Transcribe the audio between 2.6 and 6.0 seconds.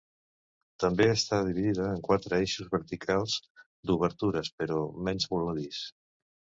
verticals d'obertures, però amb menys voladís.